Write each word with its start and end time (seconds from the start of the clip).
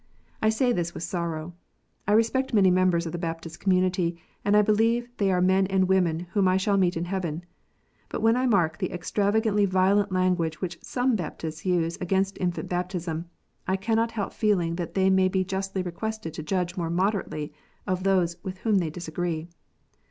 I 0.41 0.49
say 0.49 0.71
this 0.73 0.95
with 0.95 1.03
sorrow. 1.03 1.53
I 2.07 2.13
respect 2.13 2.55
many 2.55 2.71
members 2.71 3.05
of 3.05 3.11
the 3.11 3.19
Baptist 3.19 3.59
community, 3.59 4.17
and 4.43 4.57
I 4.57 4.63
believe 4.63 5.07
they 5.17 5.31
are 5.31 5.41
men 5.41 5.67
and 5.67 5.87
women 5.87 6.21
whom 6.31 6.47
I 6.47 6.57
shall 6.57 6.75
meet 6.75 6.97
in 6.97 7.05
heaven. 7.05 7.45
But 8.09 8.23
when 8.23 8.35
I 8.35 8.47
mark 8.47 8.79
the 8.79 8.89
extravag 8.89 9.43
antly 9.43 9.67
violent 9.67 10.11
language 10.11 10.59
which 10.59 10.79
some 10.81 11.15
Baptists 11.15 11.67
use 11.67 11.99
against 12.01 12.39
infant 12.39 12.67
baptism, 12.67 13.25
I 13.67 13.75
cannot 13.75 14.13
help 14.13 14.33
feeling 14.33 14.73
that 14.77 14.95
they 14.95 15.11
may 15.11 15.27
be 15.27 15.43
justly 15.43 15.83
requested 15.83 16.33
to 16.33 16.41
judge 16.41 16.75
more 16.75 16.89
moderately 16.89 17.53
of 17.85 18.01
those 18.01 18.37
with 18.41 18.57
whom 18.61 18.79
they 18.79 18.89
disagree. 18.89 19.49